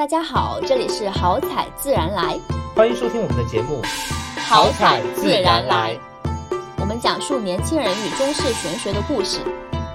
[0.00, 2.34] 大家好，这里是好彩自然来，
[2.74, 3.82] 欢迎收听我们的节目。
[4.48, 5.94] 好彩自然来，
[6.78, 9.40] 我们讲述年轻人与中式玄学的故事，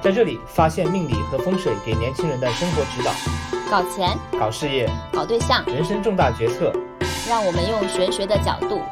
[0.04, 3.12] 在这里发现命理和风水给年轻人的生活指导，
[3.68, 6.72] 搞钱、搞事业、搞对象，人生重大决策，
[7.28, 8.84] 让我们用玄学的角度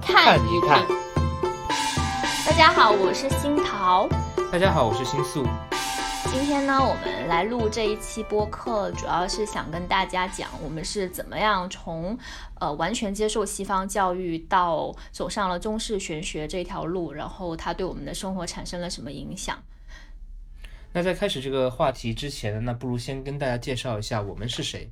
[0.00, 0.38] 看。
[0.38, 0.82] 一看。
[2.46, 4.08] 大家好，我是新桃。
[4.50, 5.44] 大家好，我是新素。
[6.32, 12.18] 今天呢，我们来录这一期播客，主要是想跟大家讲，我们是怎么样从
[12.58, 19.62] 呃完全接受西方教育到走上了中式玄学这条路，然后它对我们的生活产生了什么影响。
[20.94, 24.90] 那在开始这个话题之前呢，那不如先跟大家介绍一下我们是谁。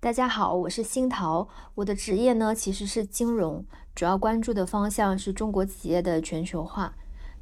[0.00, 6.96] 大家好，我是新桃，我的职业呢其实是金融，主要关注的方向是中国企业的全球化。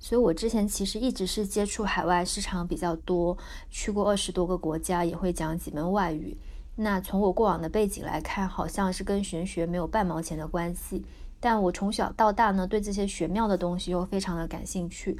[0.05, 3.35] 所以，我之前其实一直是接触海外市场比较多，
[3.71, 6.37] 去过二十多个国家，也会讲几门外语。
[6.77, 11.03] 那从我过往的背景来看，好像是跟玄学没有半毛钱的关系。
[11.41, 15.19] 但我从小到大呢，对这些玄妙的东西又非常的感兴趣。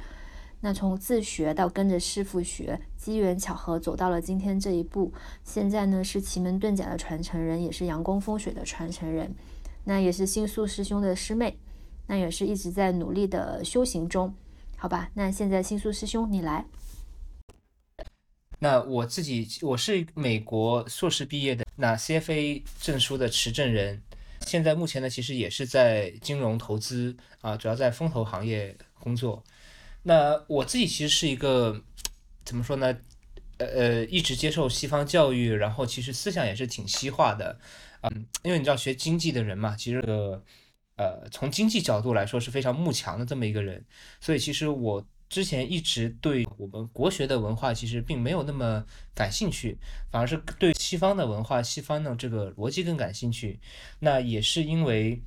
[0.61, 5.11] 那从自学到跟着师傅学，机缘巧合走到了今天这一步。
[5.43, 9.33] 现在呢，是奇门遁甲的传承人，也是阳光风水的传承人。
[9.85, 11.57] 那也是新宿师兄的师妹，
[12.05, 14.31] 那也是一直在努力的修行中。
[14.85, 16.63] 好吧，那现在新宿师兄你来。
[18.59, 24.03] 那我自己我是美国硕士毕业的，那 CFA 证书的持证人，
[24.41, 29.43] 现在目前呢其实也是在金融投资啊，主要在风投行业工作。
[30.03, 31.81] 那我自己其实是一个
[32.43, 32.95] 怎么说呢？
[33.57, 37.59] 呃呃，一直接受西方教育，然后其实思想也是挺西化的，
[38.01, 40.39] 嗯，因为你知道学经济的人嘛，其实呃。
[40.97, 43.83] 呃，从经济角度来说是非常慕强的这么一个人，
[44.21, 49.77] 所以其实我之前一直对我们国学的文化其实并没有那么感兴趣，
[50.11, 53.59] 反而是对西方的文化、西方的这个逻辑更感兴趣。
[53.99, 55.21] 那也是因为，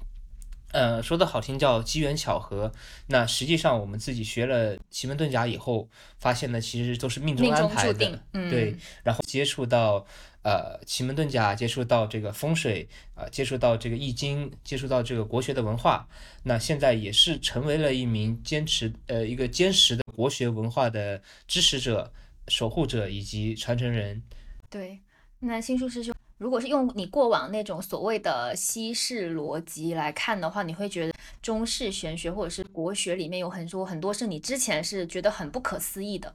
[0.73, 2.73] 呃，说的好听叫机缘巧合。
[3.07, 10.07] 那实际上我们自己学了奇门遁甲以后，发现呢其实都是命中安排的，对，然后接触到。
[10.43, 16.09] 呃，奇门遁甲接触到这个风水，呃，接触到这个易经，接触到这个国学的文化，
[16.45, 22.11] 那现在也是成为了一名坚持呃一个坚实的国学文化的支持者、
[22.47, 24.23] 守护者以及传承人。
[24.71, 25.01] 对，
[25.41, 31.13] 那新书师兄，如果是用你过往那种所谓的西式逻辑来看的话，你会觉得
[31.43, 36.35] 中式玄学或者是国学里面有很多很多是你之前是觉得很不可思议的。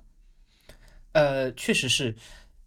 [1.13, 2.15] 呃，确实是。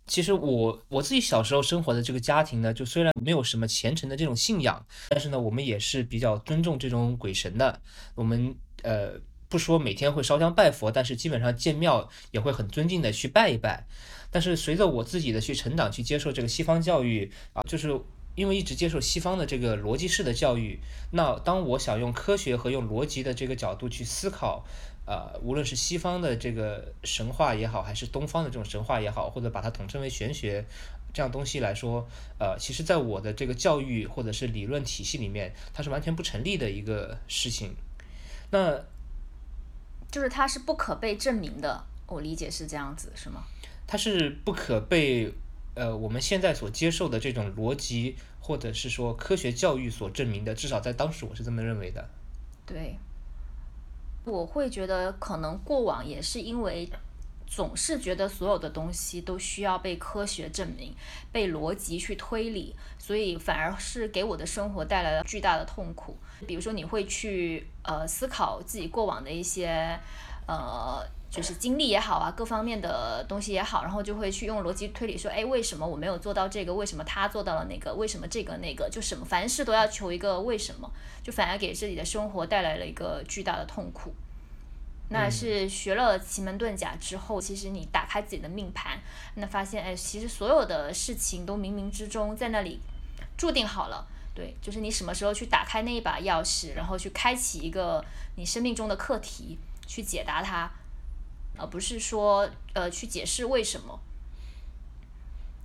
[0.07, 7.81] 其实我我自己小时候生活的这个家庭呢，就虽然没有什么虔诚的这种信仰，但是呢，我们也是比较尊重这种鬼神的。
[8.15, 8.55] 我们
[8.85, 13.87] 呃不说每天会烧香拜佛，但是基本上见庙也会很尊敬的去拜一拜。
[14.31, 18.01] 但是随着我自己的去成长，去接受这个西方教育啊，就是
[18.35, 20.81] 因为一直接受西方的这个逻辑式的教育，
[21.13, 24.65] 那当我想用科学和用逻辑的这个角度去思考。
[25.09, 30.65] 呃，无论是西方的这个神话也好，还是东方的这种神话也好，或者把它统称为玄学
[31.15, 32.09] 这样东西来说，
[32.41, 37.77] 呃，其实在我的这个教育或者是理论体系里面，它是完全不成立的一个事情。
[38.51, 38.85] 那
[40.11, 43.45] 就是它是不可被证明的，我理解是这样子，是吗？
[43.87, 45.33] 它是不可被
[45.75, 52.09] 呃我们现在所接受的这种逻辑或者是说科学教育所证明的，至少在当时我是这么认为的。
[52.65, 52.97] 对。
[54.25, 56.91] 我会觉得，可能过往也是因为
[57.47, 60.95] 总是觉得所有的东西都需要被科学证明、
[61.33, 66.17] 被逻辑去推理，所以反而是给我的生活带来了巨大的痛苦。
[66.47, 69.99] 比如说，你会去呃思考自己过往的一些
[70.47, 71.07] 呃。
[71.29, 76.73] 就是经历也好啊，各方面的东西也好，然后就会去用逻辑推理说，哎，为什么我没有做到这个？
[76.73, 77.93] 为什么他做到了那个？
[77.93, 78.89] 为什么这个那个？
[78.89, 80.91] 就什么凡事都要求一个为什么，
[81.23, 84.15] 就反而给自己的生活带来了一个巨大的痛苦。
[85.09, 88.99] 那是学了奇门遁甲之后，其实你打开自己的命盘，
[89.35, 92.81] 那发现，哎，其实所有的事情都冥冥之中在那里
[93.37, 94.07] 注定好了。
[94.35, 98.05] 对，就是你什么时候去打开那一把钥匙，然后去开启一个
[98.37, 100.71] 你生命中的课题，去解答它。
[101.59, 103.99] 而不是说，呃，去解释为什么。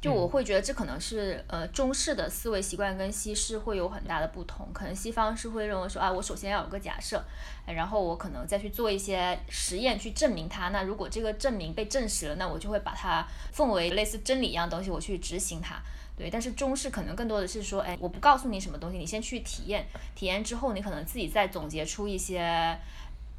[0.01, 4.67] 就我会觉得这可能是，呃，中式的思维习惯跟西式会有很大的不同。
[4.73, 7.23] 可能西方是会认为说，啊，我首先要有个假设，
[7.67, 10.69] 然后我可能再去做一些实验去证明它。
[10.69, 15.79] 那如果这个证明被证实了，那我就会把它奉为类似真理一样东西，我去执行它。
[16.17, 22.75] 对，但是中式可能更多的是说，哎，我不告诉你什么东西，你先去体验，体验之后，你可能自己再总结出一些，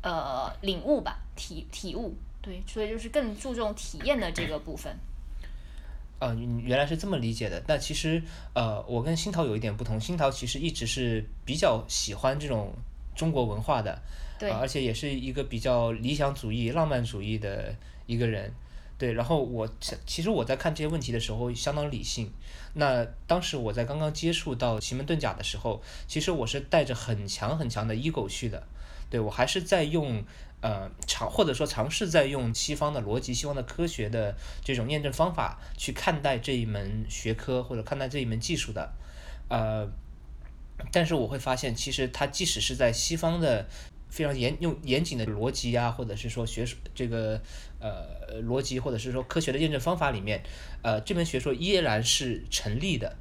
[0.00, 2.14] 呃，领悟吧，体体悟。
[2.40, 4.96] 对，所以就是更注重体验的这个部分。
[6.22, 6.32] 啊，
[6.62, 7.60] 原来是这么理解的。
[7.66, 8.22] 但其实，
[8.54, 10.00] 呃，我跟新桃有一点不同。
[10.00, 12.72] 新桃其实一直是比较喜欢这种
[13.16, 14.00] 中国文化的，
[14.38, 17.74] 对，而且也是一个比较理想主义、浪漫主义的
[18.06, 18.52] 一个人。
[18.96, 19.68] 对，然后我
[20.06, 22.30] 其实我在看这些问题的时候相当理性。
[22.74, 28.62] 那当时我在刚刚接触到奇门遁甲的时候，其实我是带着很强很强的 ego 去的。
[29.10, 30.22] 对我还是在用。
[30.62, 38.92] 呃，尝或者说尝试在用西方的逻辑、西方的科学的这种验证方法去看待这一门学科或者看待这一门技术的，
[39.48, 39.90] 呃，
[40.92, 43.66] 但是我会发现，其实它即使是在西方的
[44.08, 46.64] 非常严用严谨的逻辑啊，或者是说学
[46.94, 47.42] 这个
[47.80, 50.44] 呃逻辑或者是说科学的验证方法里面，
[50.82, 53.16] 呃，这门学说依然是成立的。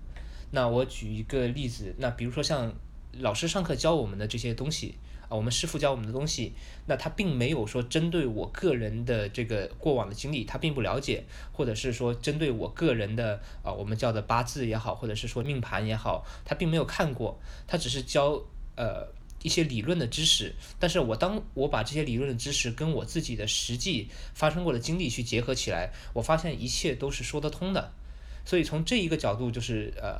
[0.51, 2.75] 那我举一个例子，那比如说像
[3.13, 4.99] 老师上课教我们的这些东西。
[5.31, 6.51] 啊，我们师傅教我们的东西，
[6.87, 11.23] 那他并没有说针对我个人的这个过往的经历，他并不了解，
[11.53, 18.43] 或者是说针对我个人的啊，我们叫的八字也好，或者是说命盘也好，他并没有看过，他只是教
[18.75, 19.07] 呃
[19.41, 20.53] 一些理论的知识。
[20.77, 27.93] 但是我当我把这些理论的知识跟我自己的实际发生过的经历去结合起来，我发现一切都是说得通的。
[28.43, 30.19] 所以从这一个角度，就是呃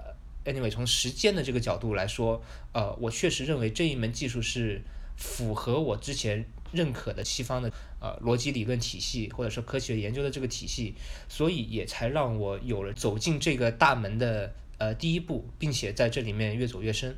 [0.49, 2.41] ，anyway，从时间的这个角度来说，
[2.71, 4.81] 呃，我确实认为这一门技术是。
[5.17, 10.95] 符合我之前认可的西方的呃逻辑理论体系，或者说科学研究的这个体系，
[11.27, 17.15] 所以也才让我有了走进这个大门的呃第一步，并且在这里面越走越深。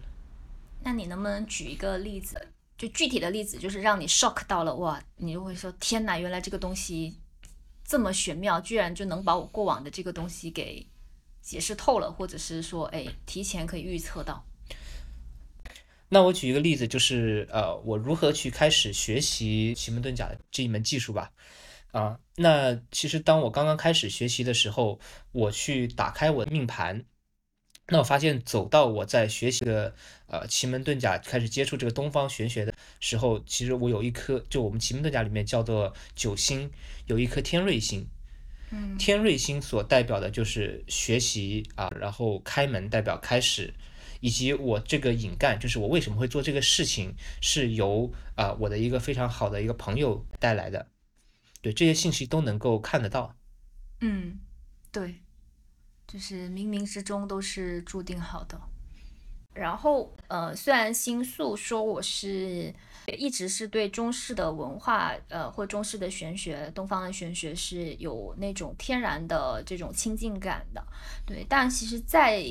[0.83, 2.47] 那你能不能举一个例子，
[2.77, 7.15] 就具体的例子，就是让你 shock 到了哇，你就会说天哪，原来这个东西
[7.85, 10.85] 这么玄妙，居然就能把我过往的这个东西给
[11.41, 14.43] 解释透了，或者是说哎提前可以预测到。
[16.13, 21.31] 那我举一个例子，就是呃，我如何去开始学习奇门遁甲的这一门技术吧。
[21.92, 25.00] 啊，那其实当我刚刚开始学习的时候，
[25.31, 27.06] 我去打开我的命盘，
[27.88, 29.95] 那我发现走到我在学习的
[30.27, 36.69] 呃奇门遁甲开始接触这个东方玄学的时候，其实我有一颗，就我们奇门遁甲里面叫做九星，
[37.07, 38.07] 有一颗天瑞星。
[38.69, 43.74] 嗯，天瑞星所代表的就是学习啊，然后开门代表开始。
[44.23, 50.87] 以及我这个引干，就是我为什么会做这个事情，是由啊我的一个非常好的一个朋友带来的，
[51.61, 53.35] 对这些信息都能够看得到。
[53.99, 54.39] 嗯，
[54.93, 55.15] 对，
[56.07, 58.57] 就是冥冥之中都是注定好的。
[59.53, 62.73] 然后呃，虽然星宿说我是
[63.17, 70.81] 一直是对中式的文化呃或中式的玄学、东方的玄学是有那种天然的这种亲近感的，
[71.25, 72.41] 对，但其实，在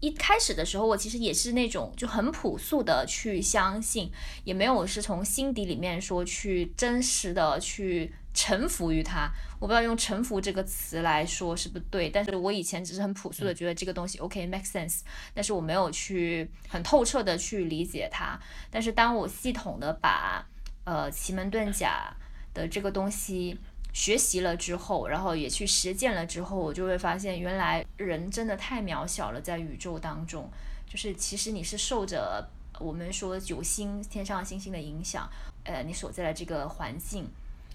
[0.00, 4.10] 一开始的时候，我其实也是那种就很朴素的去相信，
[4.44, 9.28] 也没有是从心底里面说去真实的去臣服于它。
[9.58, 15.00] 我不知道用臣服这个词来说是不对，但是我以前只是很朴素的觉得这个东西 OK make sense，
[15.34, 18.38] 但是我没有去很透彻的去理解它。
[18.70, 20.46] 但是当我系统的把
[20.84, 22.14] 呃奇门遁甲
[22.54, 23.58] 的这个东西。
[23.98, 30.48] 学习了之后，然后也去实践了之后，我就会发现，原来人真的太渺小了，在宇宙当中，
[30.88, 32.48] 就是其实你是受着
[32.78, 35.28] 我们说九星天上星星的影响，
[35.64, 37.28] 呃，你所在的这个环境、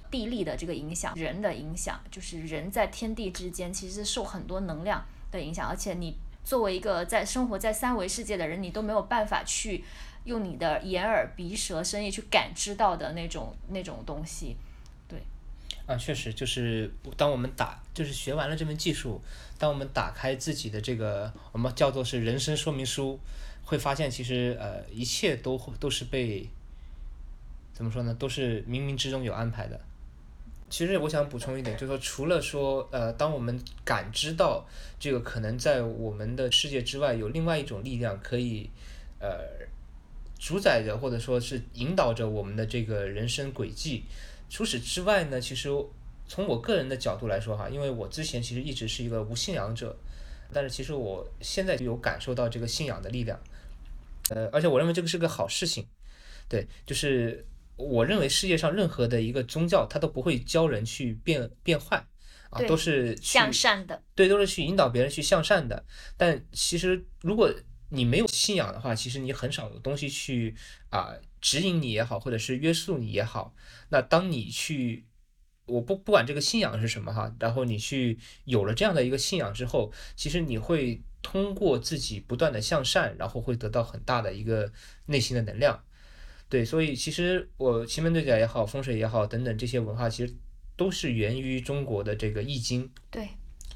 [0.10, 6.16] 地利的这个影响，人的影响，就是人在天地之间，其实受很多能量的影响，而且你
[6.46, 9.84] 作为一个在生活在三维世界的人，你都没有办法去
[10.24, 14.56] 用你的眼耳鼻舌身意去感知到的那种那种东西。
[15.86, 19.22] 啊，确实，就是当我们打，就是学完了这门技术，
[19.60, 23.20] 当我们打开自己的这个，我们叫做是人生说明书，
[23.66, 26.48] 会发现其实呃，一切都都是被
[27.74, 28.14] 怎么说呢？
[28.14, 29.78] 都是冥冥之中有安排的。
[30.70, 34.66] 其实我想补充一点，就是说，除了说呃，当我们感知到
[34.98, 38.70] 这个可能在我们的世界之外有另外一种力量可以
[39.20, 39.28] 呃
[40.40, 44.06] 主宰着，或者说是引导着我们的这个人生轨迹。
[44.54, 45.68] 除此之外呢，其实
[46.28, 49.98] 从我个人的角度来说哈，因为我之前其实一直是一个无信仰者，
[50.52, 53.40] 但是其实我现在就有感受到这个信仰的力量，
[54.30, 55.88] 呃，而且我认为这个是个好事情，
[56.48, 57.44] 对，就是
[57.78, 62.06] 我认为世界上任何的一个宗教，它都不会教人去变变坏
[62.52, 65.84] 啊，都是向善的，对，都是去引导别人去向善的。
[66.16, 67.52] 但其实如果
[67.90, 70.56] 你没有信仰的话，其实你很少有东西去
[70.92, 71.16] 啊。
[71.44, 73.54] 指引你也好，或者是约束你也好，
[73.90, 75.06] 那当你去，
[75.66, 84.72] 我不不管这个信仰是什么哈，然后你去有了这样的一个信仰之后，其实你会通过自己不断的向善，然后会得到很大的一个
[85.08, 85.84] 内心的能量。
[86.48, 90.34] 对，所以其实我奇门遁甲也好，风水也好等等这些文化，其实
[90.78, 92.90] 都是源于中国的这个易经。
[93.12, 93.28] 对，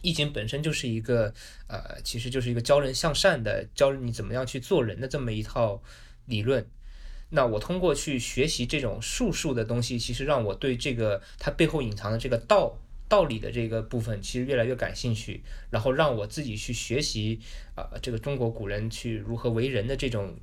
[0.01, 1.33] 易经本身就是一个
[1.67, 5.83] 呃，其实就是一个教人向善的，教你怎么样去做人的这么一套
[6.27, 6.65] 理论。
[7.29, 12.77] 那我通过去学习这种术数的东西，其实让我对这个它背后隐藏的这个道
[13.09, 15.43] 道理的这个部分，其实越来越感兴趣。
[15.69, 17.39] 然后让我自己去学习
[17.75, 20.35] 啊，这个中国古人去如何为人的这种。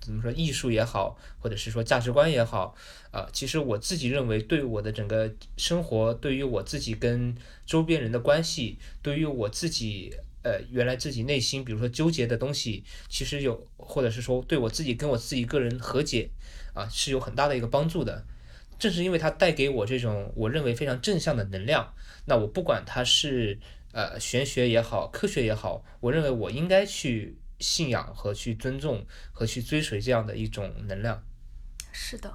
[0.00, 2.74] 怎么说艺术也好，或者是说价值观也好，
[3.10, 10.14] 啊，其实我自己认为，对我的整个生活，对于我自己跟周边人的关系，对于我自己，
[10.48, 16.30] 呃，原来自己内心，比如说纠结的东西，其实有，或者是说对我自己跟我自己个人和解，
[16.72, 18.24] 啊，是有很大的一个帮助的。
[18.78, 21.92] 正是因为它带给我这种我认为非常正向的能量，
[22.24, 23.58] 那我不管它是
[23.92, 27.36] 呃玄学也好，科学也好，我认为我应该去。
[27.60, 31.20] 信仰和去尊重和去追随这样的一种能量，
[31.90, 32.32] 是的，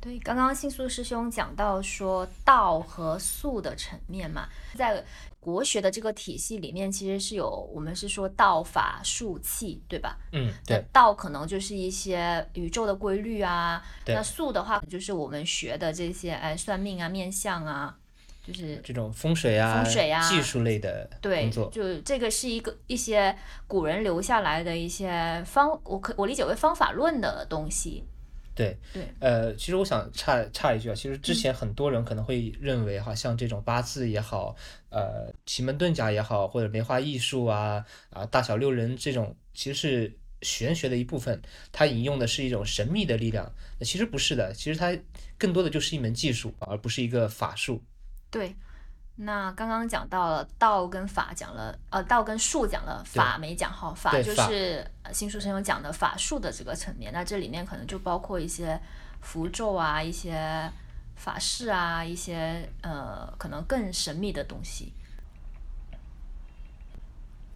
[0.00, 0.18] 对。
[0.20, 5.04] 刚刚信素师兄讲到说道和术的层面嘛，在
[5.40, 10.16] 国学的这个体系里面，其实是有我们是说道法术器，对吧？
[10.32, 10.84] 嗯，对。
[10.92, 17.96] 道可能就是一些宇宙的规律啊，那术的话就是我们学的这些哎算命啊、面相啊。
[18.46, 23.36] 就是这种风水啊、风水啊、技术类的工作，就这个是一个一些
[23.66, 28.04] 古人留下来的一些方，我可我理解为方法论的东西。
[28.58, 34.56] 对对，呃，其实我想插插一句啊，其实之前很多人可能会认为哈，像这种八字也好，
[34.90, 43.48] 呃，奇门遁甲也好，或者梅花易数啊啊，大小六壬这种，其实是玄学的一部分，它引用的是一种神秘的力量。
[43.78, 44.92] 那其实不是的，其实它
[45.38, 47.80] 更多的就是一门技术，而不是一个法术。
[48.28, 48.52] 对，
[49.20, 57.12] 那刚刚讲到了道跟法，讲了呃道跟术讲了，法没讲好，法就是新书生有讲的法术的这个层面。
[57.12, 58.80] 那这里面可能就包括一些
[59.20, 60.70] 符咒啊，一些
[61.16, 64.92] 法事啊，一些呃可能更神秘的东西。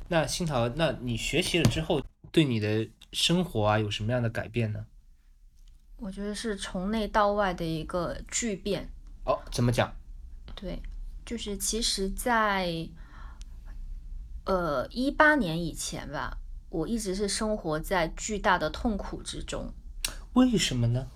[0.09, 2.03] 那新桃，那你学习了之后，
[2.33, 4.85] 对你的生活啊有什么样的改变呢？
[5.99, 8.91] 我觉得是从内到外的一个巨变。
[9.25, 9.95] 哦，怎么讲？
[10.57, 10.83] 对，
[11.25, 12.89] 就是其实，在
[14.45, 16.37] 呃一八年以前吧，
[16.69, 19.73] 我一直是生活在巨大的痛苦之中。
[20.33, 21.07] 为什么呢？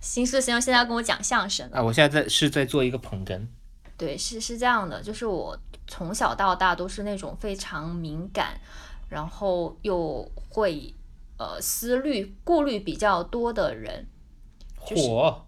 [0.00, 3.44] 新师兄现在要跟我讲相声啊，我现在在是在做一个捧哏。
[3.96, 8.60] 对，是是这样的，就是我从小到大都是那种非常敏感，
[9.08, 10.94] 然后又会
[11.38, 14.06] 呃思虑顾虑比较多的人。
[14.76, 15.42] 火。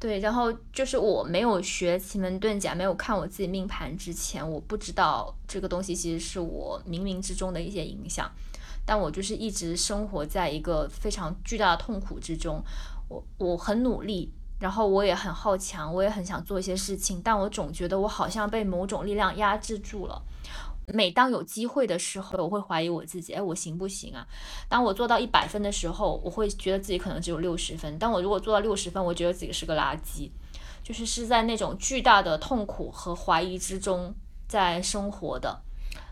[0.00, 8.28] 对，然后就是我没有学奇门遁甲，没有看我自己命盘之前，我不知道这个东西其实是我冥冥之中的一些影响。
[8.86, 12.64] 但我就是一直生活在一个非常巨大的痛苦之中。
[13.08, 20.22] 我我很努力，然后我也很好强，我也很想做一些事情，但我总觉得我好像被某种力量压制住了。
[20.92, 24.26] 每当有机会的时候，我会怀疑我自己，哎，我行不行啊？
[24.68, 27.98] 当我做到一百分的时候，我会觉得自己可能只有六十分。
[27.98, 30.30] 但我如果做到六十分，我觉得自己是个垃圾，
[30.82, 34.14] 就是是在那种巨大的痛苦和怀疑之中
[34.48, 35.62] 在生活的。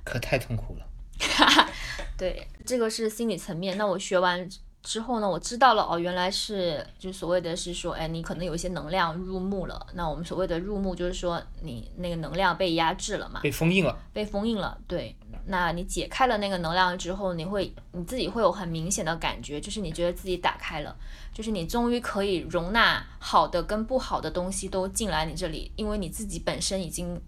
[0.05, 0.87] 可太痛苦了。
[2.17, 3.77] 对，这个是心理层面。
[3.77, 4.49] 那我学完。
[4.89, 9.87] 之后呢，我知道了哦，原来是就所谓的是说，哎，你可能有一些能量入目了。
[9.93, 14.79] 那我们所谓的入目，就是说你那个能量被压制了嘛，被封印了，被封印了。
[14.87, 15.15] 对，
[15.45, 20.97] 那你解开了那个能量之后，你会你自己会有很明显的感觉，就是你觉得自己打开了，
[21.35, 27.21] 就是你终于可以容纳好的跟不好的东西都进来你这里，因为你自己本身已经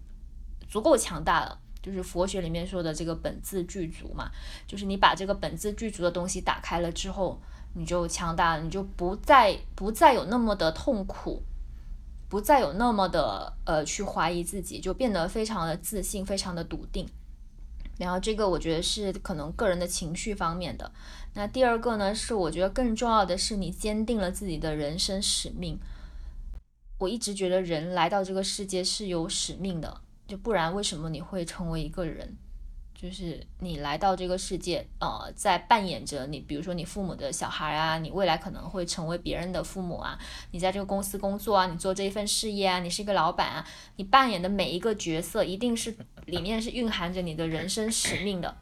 [0.67, 1.60] 足够强大了。
[1.83, 4.31] 就是佛学里面说的这个本自具足嘛，
[4.67, 7.41] 就是你把这个本自具足的东西打开了之后，
[7.75, 11.43] 你就强大了，你就不再不再有那么的痛苦，
[12.29, 17.09] 不再有那么的呃去怀疑自己，就变得非常的自信，非常的笃定。
[17.99, 20.91] 然后这个我觉得是可能个人的情绪方面的。
[21.35, 25.79] 那第二个呢，是我觉得更重要的是你坚定了自己的人生使命。
[26.99, 30.01] 我一直觉得人来到这个世界是有使命的。
[30.31, 32.37] 就不然，为什么你会成为一个人？
[32.95, 40.19] 就是你来到这个世界，呃，在扮演着你，比如说你父母的小孩啊，你未来可能会成为别人的父母啊，
[40.51, 45.97] 你在这个公司工作啊，你做这一份事业啊，你是一个老板啊，你扮演的每一个角色，一定是
[46.27, 48.55] 里面是蕴含着你的人生使命的。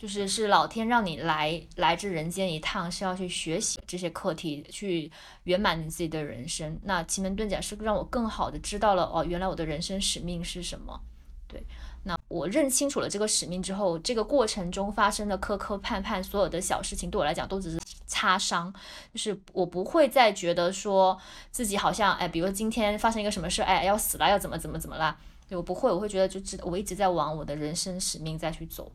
[0.00, 6.80] 就是是老天让你来来这人间一趟，是要去学习这些课题，去圆满你自己的人生。
[6.84, 10.98] 那奇门遁甲是让我更好的知道了哦，原来我的人生使命是什么。
[11.46, 11.62] 对，
[12.04, 18.72] 那我认清楚了这个使命之后，这个过程中发生的磕磕绊绊，所有的小事情对我来讲都只是擦伤，
[19.12, 25.14] 就是我不会再觉得说自己好像哎，比如今天发生一个什么事，哎，要死了，要怎么怎么怎么啦。
[25.46, 28.90] 对我不会，我会觉得就知我一直在往我的人生使命再去走。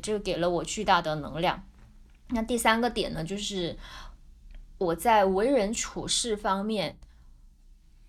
[0.00, 1.64] 这个给了我巨大的能量。
[2.28, 3.76] 那第三个点呢，就是
[4.78, 6.96] 我在为人处事方面，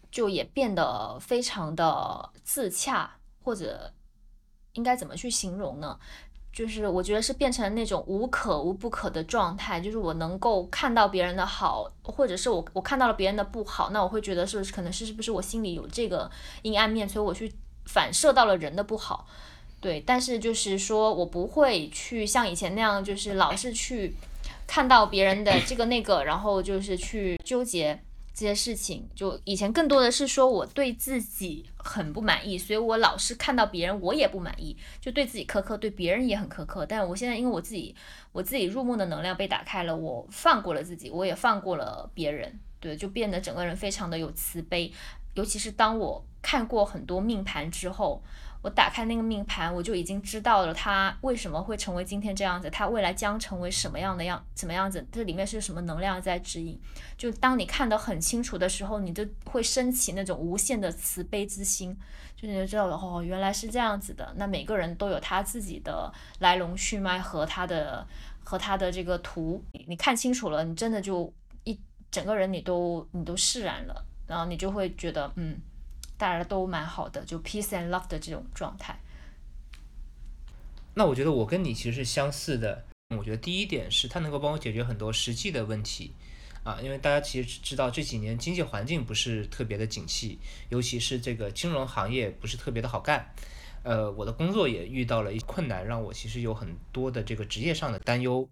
[0.09, 3.93] 就也变得非常的自洽，或者
[4.73, 5.99] 应该怎么去形容呢？
[6.53, 17.53] 就是我觉得是变成那种无可无不可的状态，就是我能够看到别人的好，或者是我我看到了别人的不好，那我会觉得是不是可能是是不是我心里有这个阴暗面，所以我去
[17.85, 19.27] 反射到了人的不好。
[19.85, 24.15] 对，但是就是说我不会去像以前那样，就是老是去
[24.65, 28.01] 看到别人的这个那个，然后就是去纠结
[28.33, 29.07] 这些事情。
[29.13, 36.83] 就以前更多的是说我对自己很不满意，所以我老是看到别人我也不满意，就对自己苛刻，对别人也很苛刻。
[36.83, 37.95] 但我现在因为我自己
[38.31, 44.91] 我自己入梦的能量被打开了，我放过了自己，我也放过了别人，对，就变得整个人非常的有慈悲。
[45.35, 48.23] 尤其是当我看过很多命盘之后。
[48.65, 56.81] 我打开那个命盘，我就已经知道了他为什么会成为今天这样子，他未来将成为什么样的样，怎么样子，这里面是什么能量在指引？
[57.15, 61.95] 就当你看得很清楚的时候，你就会升起那种无限的慈悲之心，
[62.35, 64.33] 就你就知道了哦，原来是这样子的。
[64.35, 68.07] 那每个人都有他自己的来龙去脉和他的
[68.43, 71.31] 和他的这个图，你看清楚了，你真的就
[71.65, 71.79] 一
[72.09, 75.55] 整个人你都你都释然了，然后你就会觉得嗯。
[76.17, 78.99] 大家都蛮好的，就 peace and love 的这种状态。
[80.93, 82.85] 那我觉得我跟你其实是相似的。
[83.15, 86.13] 我觉得第一点是它能够帮我解决很多实际的问题
[86.63, 93.31] 啊，因为大家其实知道这几年经济环境不是特别的景气，尤其是这个金融行业不是特别的好干。
[93.83, 98.49] 呃，我的工作也遇到了一些困难，让我其实有很多的这个职业上的担忧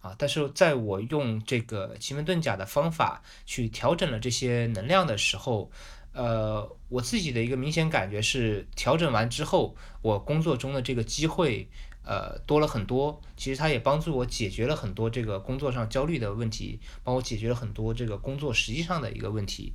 [0.00, 0.16] 啊。
[0.18, 5.70] 但是在我用这个奇门遁甲的方法去调整了这些能量的时候。
[6.16, 11.66] 呃，我自己的一个明显感觉是，调整完之后，我工作中的这个机会，
[12.04, 13.20] 呃，多了很多。
[13.36, 19.72] 其实它也帮助我解决了很多这个工作上焦虑的问题，帮我解决了很多这个工作实际上的一个问题。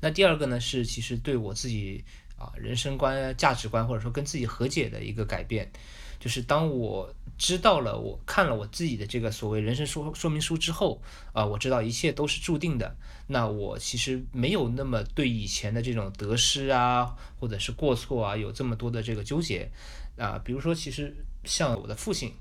[0.00, 2.02] 那第二个呢，是其实对我自己
[2.36, 5.70] 啊人生观、价值观，或者说跟自己和解的一个改变。
[6.18, 12.96] 就是当我知道了，我看了我自己的这个所谓人生说说明书之后，啊，我知道一切都是注定的。
[13.26, 19.70] 那我其实没有那么对以前的这种得失啊，或者是过错啊，有这么多的这个纠结
[20.16, 20.40] 啊。
[20.44, 22.32] 比如说，其实像我的父亲，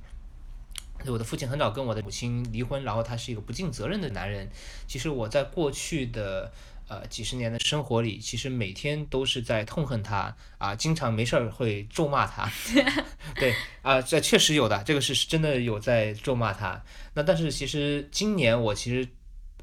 [1.08, 4.50] 我的父亲很早跟我的母亲离婚，然后他是一个不尽责任的男人。
[4.88, 6.52] 其实我在过去的。
[6.88, 12.48] 呃，几十年的生活里，其实每天都是在痛恨他啊，经常没事儿会咒骂他。
[13.40, 16.80] 对啊，这确实有的，这个是真的有在咒骂他。
[17.14, 19.08] 那但是其实今年我其实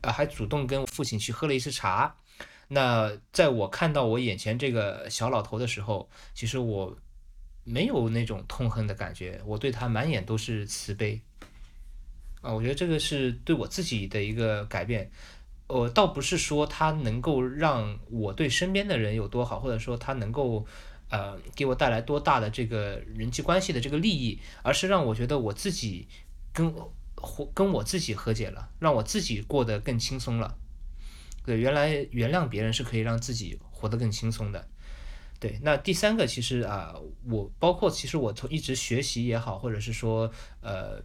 [0.01, 2.13] 呃还主动跟父亲去喝了一次茶。
[2.67, 6.97] 那在我看到我眼前这个小老头的时候，其实我
[7.63, 11.21] 没有那种痛恨的感觉，我对他满眼都是慈悲。
[12.41, 15.09] 啊，我觉得这个是对我自己的一个改变。
[15.73, 20.67] 呃，倒不是说他能够让我对身边的人有多好，或者说他能够，
[21.09, 26.07] 呃，给我带来多大的这个人际关系的这个利益，而是让我觉得我自己
[26.53, 26.71] 跟
[27.15, 30.55] 和跟我自己和解了，让我自己过得更轻松了。
[31.47, 34.69] 对，原来原谅别人是可以让自己活得更轻松的。
[35.41, 36.95] 对，那第三个其实啊，
[37.31, 40.31] 我包括其实我从一直学习也好，或者是说
[40.61, 41.03] 呃。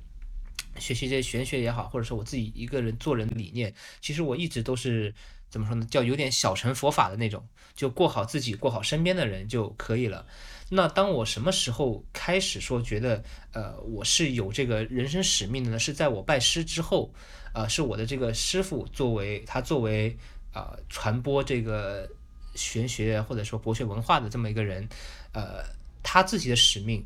[0.80, 5.14] 学习这些玄学也好，或者说我自己一个人做人的理念，其实我一直都是
[5.50, 5.86] 怎么说呢？
[5.90, 10.26] 叫有点小乘佛法的那种，就过好自己，过好身边的人就可以了。
[10.70, 15.80] 那当我什么时候开始说觉得，呃，我是有这个人生使命的呢？
[15.80, 17.14] 是在我拜师之后，
[17.54, 20.18] 呃，是我的这个师傅作为他作为
[20.52, 22.10] 啊传播这个
[22.56, 24.88] 玄学或者说博学文化的这么一个人，
[25.32, 25.64] 呃，
[26.04, 27.06] 他自己的使命。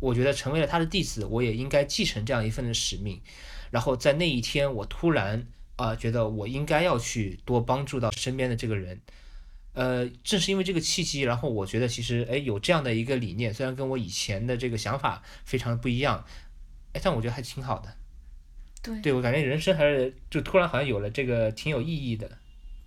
[0.00, 3.20] 我觉得成为了他的弟子，我也应该继承这样一份的使命。
[3.70, 9.00] 然后在那一天，我突然啊，觉得我应该要去多帮助到身边的这个人。
[9.74, 16.24] 呃，正是因为这个契机，然后我觉得其实哎，有这样的一个理念，虽然跟我以前的这个想法非常的不一样，
[16.94, 17.94] 哎，但我觉得还挺好的。
[18.82, 22.38] 对，对我感觉人生还是就突然好像有了这个挺有意义的。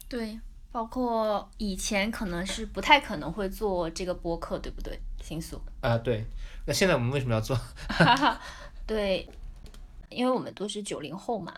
[0.09, 0.37] 对，
[0.71, 5.61] 包括以前可能是不太可能会做这个播客，对不对，星宿？
[5.81, 6.25] 啊，对。
[6.65, 7.59] 那现在我们为什么要做？
[8.85, 9.27] 对，
[10.09, 11.53] 因为我们都是九零后嘛。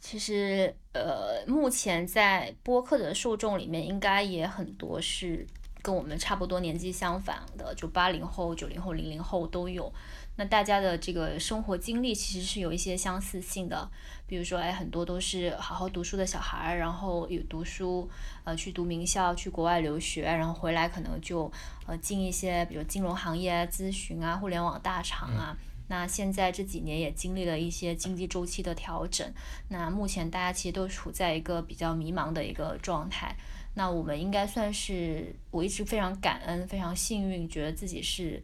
[0.00, 5.46] 其实，呃，目前在播客的受众里面，应该也很多是
[5.80, 9.92] 跟我们差不多年纪相反的，就八零后、九零后、零零后都有。
[10.36, 13.90] 那大家的这个生活经历其实是有一些相似性的，
[14.26, 18.08] 比如说，哎，很多都是好好读书的小孩儿，然后有读书，
[18.44, 21.52] 呃，去读名校，去国外留学，然后回来可能就
[21.86, 25.54] 呃进一些，比如金融行业咨询啊、互联网大厂啊。
[25.88, 29.30] 那现在这几年也经历了一些经济周期的调整，
[29.68, 33.36] 那目前大家其实都处在一个比较迷茫的一个状态。
[33.74, 38.42] 那我们应该算是，我一直非常感恩、非常幸运，觉得自己是。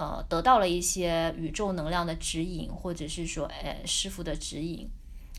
[0.00, 4.88] 呃，得到了一些宇宙能量的指引，或者是说，哎，师傅的指引，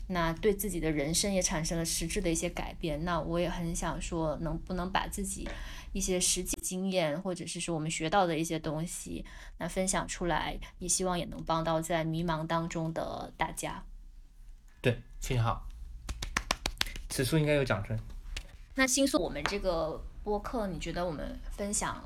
[0.06, 3.04] 那对自己的人生也产生了实质的一些改变。
[3.04, 5.48] 那我也很想说，能不能把自己
[5.92, 9.24] 一些实际经验，或者是说我们学到的一些东西，
[9.58, 13.82] 那分享出来，也希望也能帮到在迷茫当中的大家。
[14.80, 15.66] 对，非常好。
[17.08, 17.98] 此处应该有掌声。
[18.76, 22.00] 那新宿，我们这个播客，你觉得我们分享？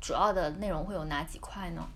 [0.00, 1.86] 主要的内容会有哪几块呢？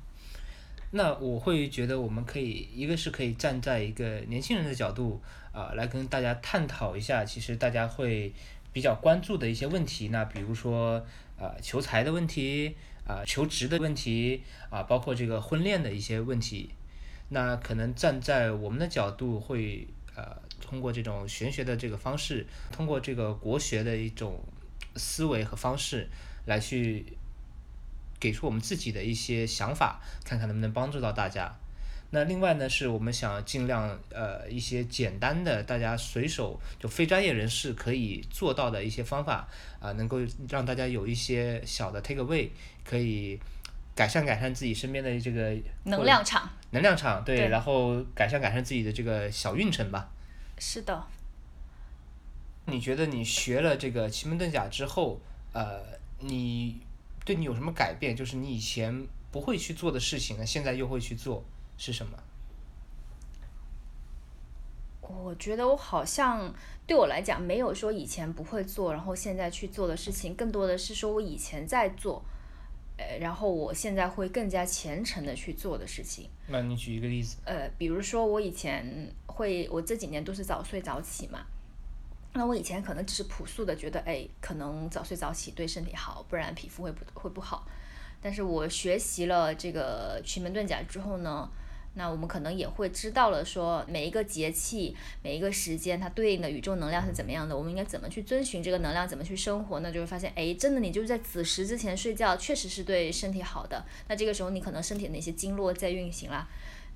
[0.90, 5.21] 那我会觉得我们可以，一个是可以站在一个年轻人的角度
[5.53, 8.33] 啊，来跟大家探讨一下，其实大家会
[8.73, 10.09] 比较关注的一些问题。
[10.09, 11.05] 那比如说
[11.37, 12.77] 啊，求财的问题
[13.09, 16.71] 啊，求职的问题啊，包括这个婚恋的一些问题。
[17.31, 24.38] 那可能站在我们的角度，会呃，通过这种玄学的这个方式，通过这个国学的一种
[24.95, 26.09] 思维和方式
[26.47, 27.05] 来去。
[28.24, 31.54] 给出我们自己的一些想法，看看能不能帮助到大家。
[32.10, 39.46] 那另外呢，是我们想尽量呃一些简单的，大家随手就非专业人士可以做到的一些方法
[39.78, 42.48] 啊，能够让大家有一些小的 take away，
[42.82, 43.38] 可以
[43.94, 46.48] 改善改善自己身边的这个能量场。
[46.70, 50.08] 能量场对，然后改善改善自己的这个小运程吧。
[50.58, 51.04] 是的。
[52.64, 55.20] 你觉得你学了这个奇门遁甲之后，
[55.52, 55.82] 呃，
[56.20, 56.80] 你？
[57.24, 58.14] 对你有什么改变？
[58.14, 61.42] 就是你以前不会去做的事情呢，现在又会去做，
[61.78, 62.18] 是什么？
[65.00, 66.52] 我觉得我好像
[66.87, 72.22] 对我来讲，没有说以前不会做，然后现在去做的事情，更多的是说我以前在做，
[72.96, 76.28] 呃，然后我现在会更加虔诚的去做的事情。
[76.48, 77.37] 那你举一个例子。
[77.44, 81.46] 呃，比如说我以前会，我这几年都是早睡早起嘛。
[82.37, 87.66] 那我以前可能只是朴素的觉得，哎，可能早睡早起对身体好，不然皮肤会不会不好。
[88.20, 91.49] 但是我学习了这个奇门遁甲之后呢，
[91.94, 99.92] 那我们可能也会知道了，说每一个节气、每一个时间它对应的宇宙能量是怎么样的，我们应该怎么去遵循这个能量，怎么去生活呢？
[99.92, 103.85] 就会发现，哎，真的你就是在子时之前睡觉，确实是对身体好的。
[104.09, 106.49] 那这个时候你可能身体的那些经络在运行啦，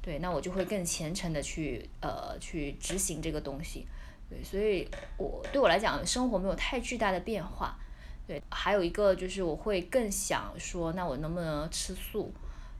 [0.03, 3.87] 对，那我就会更虔诚的去呃去执行这个东西。
[4.29, 4.87] 对，所以
[5.17, 7.79] 我对我来讲，生活没有太巨大的变化。
[8.27, 12.31] 对，还有一个就是我会更想说，那我能不能吃素？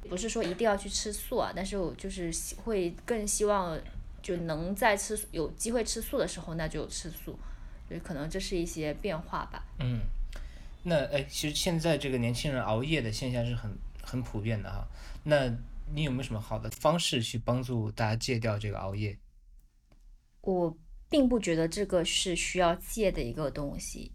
[0.09, 2.31] 不是说一定要去吃素啊，但是我就是
[2.63, 3.81] 会更希望
[4.21, 7.39] 就能在吃有机会吃素的时候，那就吃素。
[7.89, 9.65] 对，可能这是一些变化吧。
[9.79, 10.01] 嗯，
[10.83, 14.87] 那哎，其实现在这个年轻人熬夜的现象是很很普遍的哈。
[15.25, 15.49] 那
[15.95, 19.19] 你有没有什么好的方式去帮助大家戒掉这个熬夜？
[20.43, 20.77] 我。
[21.11, 24.13] 并不觉得这个是需要戒的一个东西，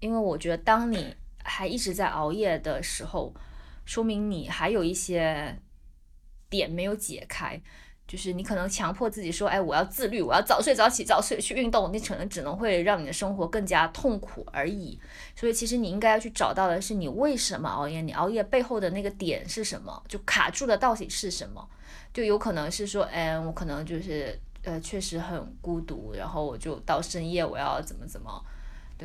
[0.00, 3.34] 因为我觉得当你还一直在熬夜的时候，
[3.86, 5.58] 说明你还有一些
[6.50, 7.58] 点没有解开，
[8.06, 15.00] 就是你可能强迫自己说，哎，我要自律，我要早睡早起，早睡去运动，你可能只能会让你的生活更加痛苦而已。
[15.34, 21.66] 所以其实你应该要去找到的是你为什么熬夜，你熬夜背后的那个点是什么，就卡住的到底是什么？
[22.12, 24.38] 就有可能是说，哎，我可能就是。
[24.68, 28.44] 呃，确实很孤独，然后我就到深夜，我要怎么怎么，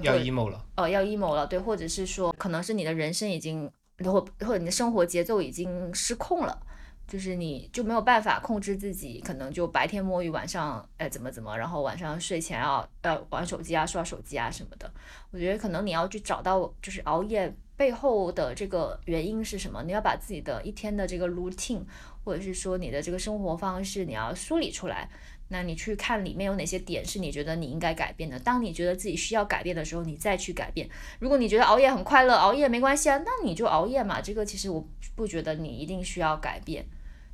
[0.02, 3.72] 要 emo 了，哦，要 emo 了，对，或者是说，可能是你的人生已经，
[4.04, 6.62] 或或者你的生活节奏已经失控了，
[7.08, 14.92] 就是你就没有办法控制自己，可能就白天摸鱼，晚上哎怎么怎么，然后晚上睡前要要玩手机啊，刷手机啊什么的。
[15.32, 21.82] 我觉得可能你要去找到，就是熬夜背后的这个原因是什么，你要把自己的一天的这个 routine，
[22.24, 25.10] 或者是说你的这个生活方式，你要梳理出来。
[25.50, 28.40] 那你去看里面有哪些点是你觉得你应该改变的？
[28.40, 30.90] 当你觉得自己需要改变的时候，你再去改变。
[31.20, 34.20] 如果你觉得熬夜很快乐，熬夜没关系啊，那你就熬夜嘛。
[34.20, 34.84] 这个其实我
[35.16, 36.84] 不觉得你一定需要改变，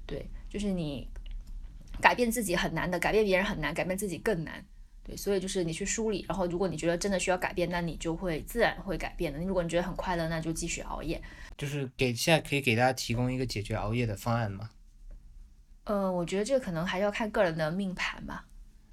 [0.05, 1.07] 对，就是你
[2.01, 4.65] 改变自己很难的，改变别人很难，改变自己更难，
[5.09, 5.17] 对。
[5.17, 9.39] 所以就是你去梳理，然后如果你觉得真的需要改变，那你就会自然会改变的。
[9.39, 11.21] 你如果你觉得很快乐，那就继续熬夜。
[11.57, 14.69] 就是给现在可以给大家提供一个解决熬夜的方案吗？
[15.85, 18.45] 呃，我觉得这个可能还要看个人的命盘吧。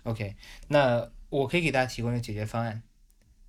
[0.04, 0.34] OK，
[0.68, 2.82] 那我可以给大家提供一个解决方案。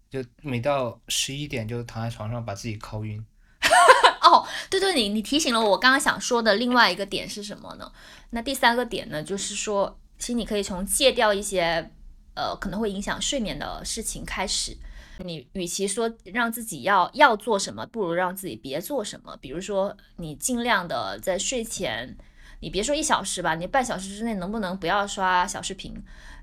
[0.09, 3.23] 就每到十一点就躺在床上把自己敲晕。
[4.23, 7.91] 哦，对对，你你提醒了我，刚刚想说的另外一个点是什么呢？
[8.29, 11.91] 那第三个点呢，就是说，其实你可以从戒掉一些
[12.37, 14.77] 呃可能会影响睡眠的事情开始。
[15.25, 19.35] 你与其说让自己要要做什么，不如让自己别做什么。
[19.41, 22.15] 比如说，你尽量的在睡前，
[22.59, 25.95] 你别说一小时吧，你半小时之内能不能不要刷小视频，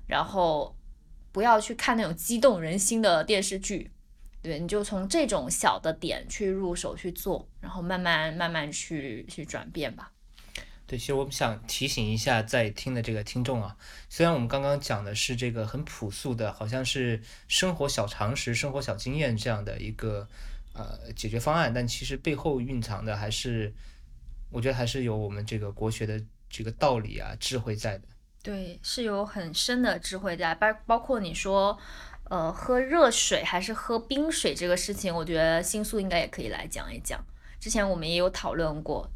[0.07, 0.75] 然后
[1.31, 3.91] 不要去看那种激动人心的电视剧。
[4.41, 10.11] 对，你就从这种小的点去入手去做，然后慢慢慢慢去去转变吧。
[10.87, 13.75] 对，其实我们想提醒一下在听的这个听众啊，
[14.09, 20.27] 虽然我们刚刚讲的是这个很朴素的，好像是生活小常识、生活小经验这样的一个
[20.73, 23.73] 呃解决方案，但其实背后蕴藏的还是，
[24.51, 28.07] 我觉得还是有我们这个国学的这个道理啊、智慧在的。
[28.43, 31.77] 对，是有很深的智慧在，包包括你说。
[32.27, 37.23] 呃，喝热水还是喝冰水这个事情，我觉得星宿应该也可以来讲一讲。
[37.59, 39.07] 之前我们也有讨论过，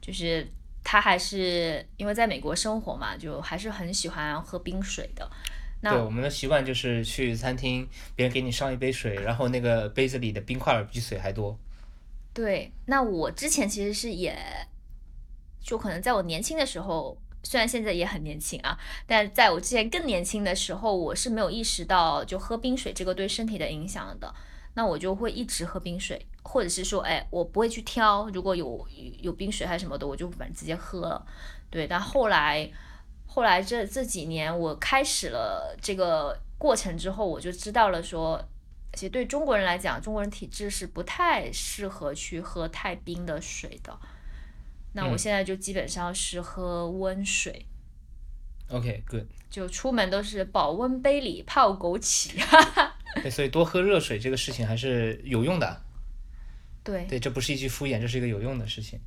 [0.00, 0.50] 就是
[0.90, 5.30] 他还是因为在美国生活嘛，就还是很喜欢喝冰水的。
[5.82, 11.54] 那对我们的习惯就是去餐厅，别人给你上一杯水，然后那个杯子里的冰块比水还多。
[12.32, 14.34] 对，那我之前其实是也，
[15.60, 17.18] 就可能在我年轻的时候。
[17.44, 24.34] 虽然现在也很年轻啊，但在我之前更年轻的时候，我是没有意识到就喝冰水这个对身体的影响的。
[24.74, 28.88] 那我就会一直喝冰水，或者是说，哎，我不会去挑，如果有
[29.20, 31.26] 有冰水还是什么的，我就反正直接喝了。
[31.68, 32.70] 对，但后来
[33.26, 38.42] 后来这这几年我开始了这个过程之后，我就知道了说，
[38.94, 43.94] 其实对中国人来讲，中国人体质是不太适合去喝太冰的水的。
[44.94, 47.66] 那我现在就基本上是喝温水。
[48.70, 49.24] OK，good。
[49.50, 52.30] 就出门都是保温杯里泡枸杞。
[53.22, 55.82] 对， 所以多喝热水这个事情还是有用的。
[56.88, 57.04] 对。
[57.04, 58.98] 对，这不是一句敷衍，这是一个有用的事情。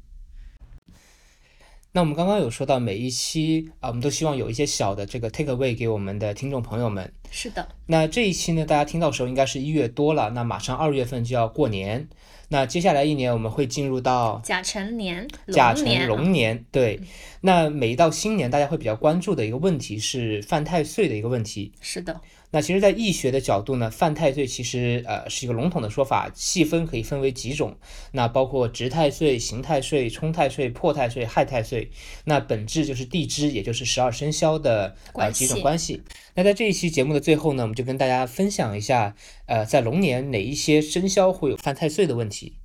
[1.94, 7.12] 那我们刚刚有说到每一期啊，我们都希望有一些小的这个 take away 给我们的听众朋友们。
[7.32, 7.68] 是的。
[7.88, 12.08] 那这一期呢，大家听到时候应该是一月多了，那马上二月份就要过年。
[12.48, 16.66] 那接下来一年我们会进入到甲辰年，甲辰龙年。
[16.72, 17.00] 对，
[17.42, 21.74] 那每一到新年，大家会比较关注的一个问题是犯太岁的一个问题。
[21.82, 22.22] 是的。
[22.54, 27.78] 那其实，在易学的角度呢，犯太岁其实呃是一个笼统的说法，细分可以分为几种。
[28.12, 31.90] 那包括值太岁、刑太岁、冲太岁、破太岁、害太岁。
[32.26, 36.04] 那本质就是地支，也就是十二生肖的呃几种关系。
[36.36, 42.58] 那在这一期节目的最后呢，我们就跟大家分享一下，呃，在龙年哪一些生肖会有犯太岁的问题。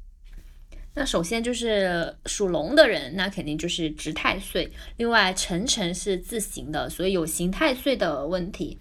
[0.95, 4.73] 那首先就是属龙的人，那肯定就是值太岁。
[4.97, 8.79] 另外，辰辰是自刑的，所以有刑太岁的问题。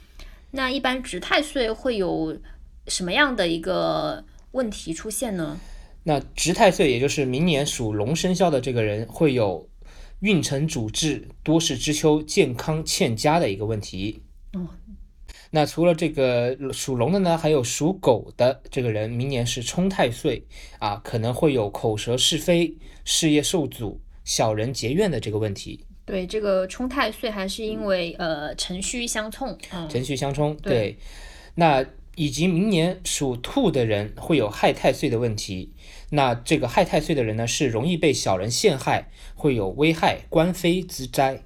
[0.55, 2.39] 那一般值太岁会有
[2.87, 5.59] 什么样的一个问题出现呢？
[6.03, 9.67] 那值太岁，也就是明年属龙生肖的这个人，会有
[10.21, 14.23] 运程主治、多事之秋、健康欠佳的一个问题。
[14.53, 14.65] 哦。
[15.51, 20.41] 那除了这个属龙的呢，还有属狗的这个人，明年是冲太岁
[20.79, 25.85] 啊，可能会有口舌是非、事业受阻、小人结怨的这个问题。
[26.05, 29.57] 对这个冲太岁还是因为呃辰戌相冲，
[29.89, 30.55] 辰戌相冲。
[30.57, 30.97] 对，
[31.55, 31.83] 那
[32.15, 35.73] 以及明年属兔的人会有害太岁的问题。
[36.11, 41.41] 那这个害太岁的人呢，是容易被小人陷害，会有危害官非之灾。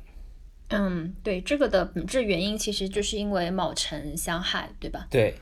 [0.67, 5.07] 嗯，对，这个的本质原因其实就是因为卯辰相害，对吧？
[5.09, 5.35] 对。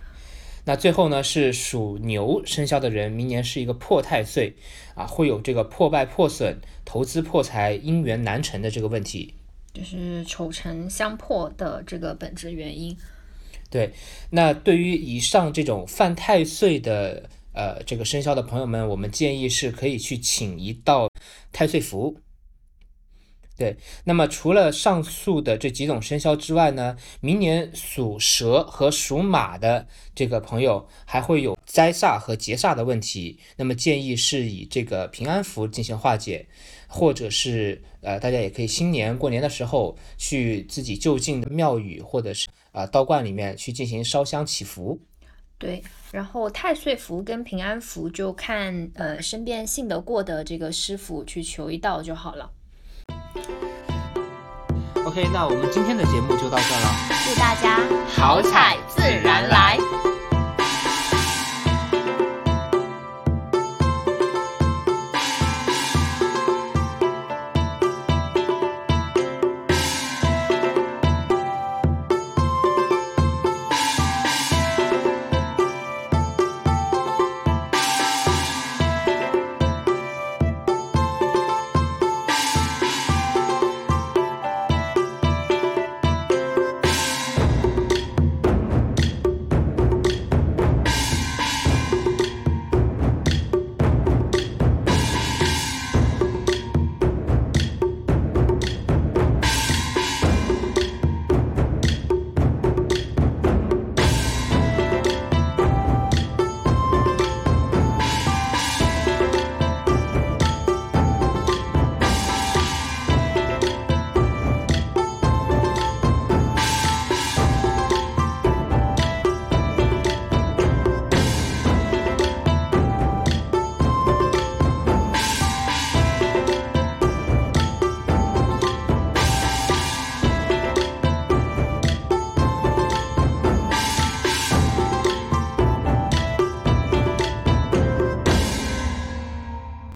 [0.68, 4.54] 那最后呢，是属牛生肖的人，明年是一个破太岁
[4.96, 9.34] 啊，会有这个破败破损、投资破财、姻缘难成的这个问题，
[9.74, 12.98] 就是丑辰相破的这个本质原因。
[13.70, 13.94] 对，
[14.32, 21.10] 那对于以上这种犯太岁的呃这个生肖的朋友们，我们建议是可以去请一道
[21.54, 22.18] 太岁符。
[23.58, 33.40] 对，那么除了上述的这几种生肖之外呢，明年属蛇和属马的这个朋友还会有灾煞和劫煞的问题。
[33.56, 36.48] 那么建议是以这个平安符进行化解，
[36.88, 45.02] 或者是呃，大家也可以新年过年的时候去自己就近的庙宇或者是啊道观里面去进行烧香祈福。
[45.58, 52.52] 对，然后太岁符跟平安符就看呃身边信得过的这个师傅去求一道就好了。
[55.06, 56.96] OK，那我们今天的节目就到这了。
[57.26, 57.80] 祝大家
[58.16, 59.78] 好彩自然来。